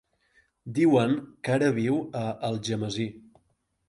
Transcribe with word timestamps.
Diuen 0.77 1.11
que 1.47 1.53
ara 1.55 1.67
viu 1.75 1.99
a 2.21 2.23
Algemesí. 2.49 3.07